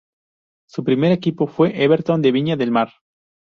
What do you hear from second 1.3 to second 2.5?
fue Everton de